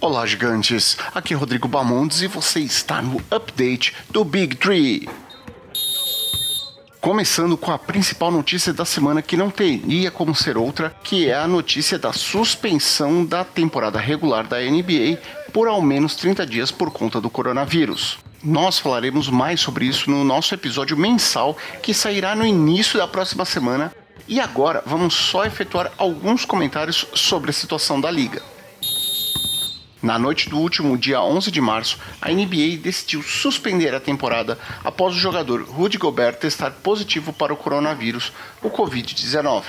[0.00, 0.98] Olá, gigantes!
[1.14, 5.08] Aqui é Rodrigo Bamondes e você está no update do Big Tree.
[7.00, 11.34] Começando com a principal notícia da semana que não teria como ser outra, que é
[11.34, 15.18] a notícia da suspensão da temporada regular da NBA
[15.52, 18.18] por ao menos 30 dias por conta do coronavírus.
[18.42, 23.44] Nós falaremos mais sobre isso no nosso episódio mensal que sairá no início da próxima
[23.44, 23.94] semana.
[24.28, 28.53] E agora vamos só efetuar alguns comentários sobre a situação da liga.
[30.04, 35.16] Na noite do último dia 11 de março, a NBA decidiu suspender a temporada após
[35.16, 38.30] o jogador Rudy Gobert testar positivo para o coronavírus,
[38.62, 39.62] o Covid-19.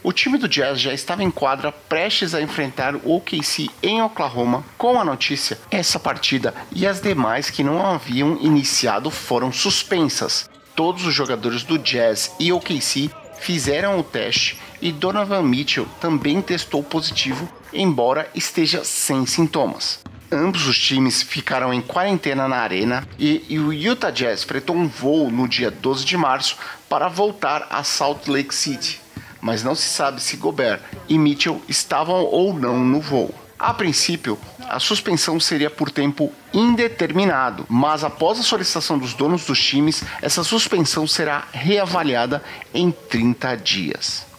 [0.00, 4.64] O time do Jazz já estava em quadra prestes a enfrentar o OKC em Oklahoma.
[4.78, 10.48] Com a notícia, essa partida e as demais que não haviam iniciado foram suspensas.
[10.76, 16.82] Todos os jogadores do Jazz e OKC fizeram o teste e Donovan Mitchell também testou
[16.82, 19.98] positivo embora esteja sem sintomas.
[20.30, 24.86] Ambos os times ficaram em quarentena na arena e, e, o Utah Jazz fretou um
[24.86, 29.00] voo no dia 12 de março para voltar a Salt Lake City,
[29.40, 33.34] mas não se sabe se Gobert e Mitchell estavam ou não no voo.
[33.58, 39.62] A princípio, a suspensão seria por tempo indeterminado, mas após a solicitação dos donos dos
[39.62, 42.42] times, essa suspensão será reavaliada
[42.74, 44.33] em 30 dias.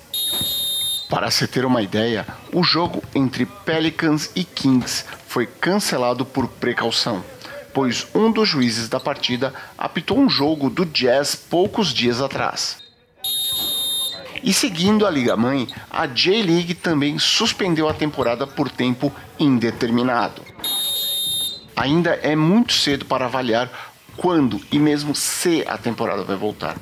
[1.09, 7.23] Para se ter uma ideia, o jogo entre Pelicans e Kings foi cancelado por precaução,
[7.73, 12.77] pois um dos juízes da partida apitou um jogo do Jazz poucos dias atrás.
[14.43, 20.41] E seguindo a Liga Mãe, a J-League também suspendeu a temporada por tempo indeterminado.
[21.75, 26.77] Ainda é muito cedo para avaliar quando e mesmo se a temporada vai voltar.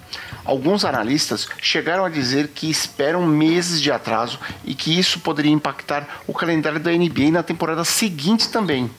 [0.46, 6.22] Alguns analistas chegaram a dizer que esperam meses de atraso e que isso poderia impactar
[6.28, 8.90] o calendário da NBA na temporada seguinte também.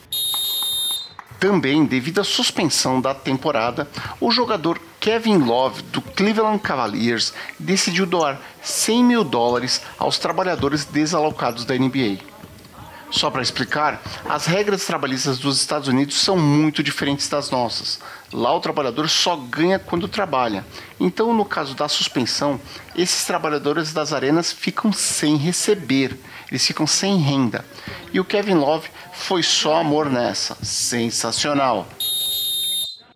[1.39, 3.87] Também, devido à suspensão da temporada,
[4.19, 11.65] o jogador Kevin Love, do Cleveland Cavaliers, decidiu doar 100 mil dólares aos trabalhadores desalocados
[11.65, 12.34] da NBA.
[13.11, 17.99] Só para explicar, as regras trabalhistas dos Estados Unidos são muito diferentes das nossas.
[18.33, 20.65] Lá o trabalhador só ganha quando trabalha.
[20.99, 22.59] Então, no caso da suspensão,
[22.95, 27.63] esses trabalhadores das arenas ficam sem receber, eles ficam sem renda.
[28.11, 30.57] E o Kevin Love foi só amor nessa.
[30.63, 31.87] Sensacional!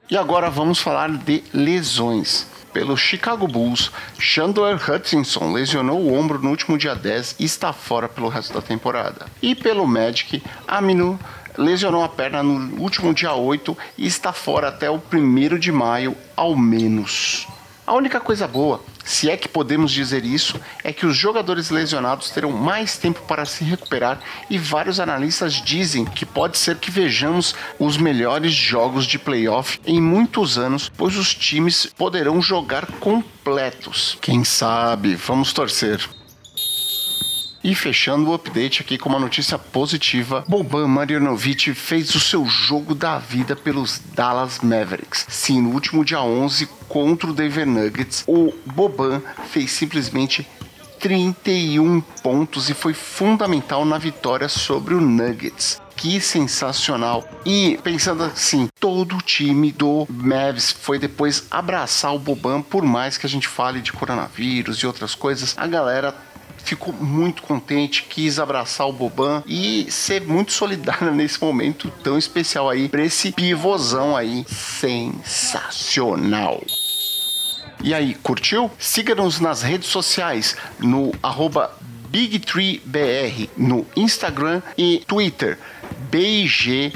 [0.10, 6.50] E agora vamos falar de lesões pelo Chicago Bulls, Chandler Hutchinson lesionou o ombro no
[6.50, 9.26] último dia 10 e está fora pelo resto da temporada.
[9.42, 11.20] E pelo Magic, Aminu
[11.58, 16.16] lesionou a perna no último dia 8 e está fora até o 1 de maio,
[16.36, 17.48] ao menos.
[17.86, 22.30] A única coisa boa, se é que podemos dizer isso, é que os jogadores lesionados
[22.30, 27.56] terão mais tempo para se recuperar e vários analistas dizem que pode ser que vejamos
[27.80, 34.16] os melhores jogos de playoff em muitos anos, pois os times poderão jogar completos.
[34.22, 35.16] Quem sabe?
[35.16, 36.08] Vamos torcer.
[37.62, 42.96] E fechando o update aqui com uma notícia positiva, Boban Marjanovic fez o seu jogo
[42.96, 45.26] da vida pelos Dallas Mavericks.
[45.28, 50.48] Sim, no último dia 11 contra o Denver Nuggets, o Boban fez simplesmente
[51.00, 55.82] 31 pontos e foi fundamental na vitória sobre o Nuggets.
[55.98, 57.28] Que sensacional!
[57.46, 63.18] E pensando assim, todo o time do Mavs foi depois abraçar o Boban, por mais
[63.18, 66.16] que a gente fale de coronavírus e outras coisas, a galera
[66.70, 72.70] ficou muito contente, quis abraçar o Boban e ser muito solidária nesse momento tão especial
[72.70, 76.64] aí para esse pivôzão aí sensacional.
[77.82, 78.70] E aí, curtiu?
[78.78, 81.74] Siga-nos nas redes sociais no arroba
[82.10, 85.58] BigTreeBR no Instagram e Twitter.
[86.12, 86.94] BIG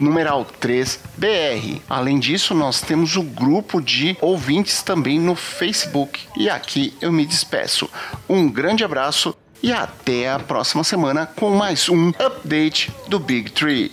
[0.00, 1.80] numeral 3 BR.
[1.88, 6.20] Além disso, nós temos o grupo de ouvintes também no Facebook.
[6.36, 7.88] E aqui eu me despeço.
[8.28, 13.92] Um grande abraço e até a próxima semana com mais um update do Big Tree.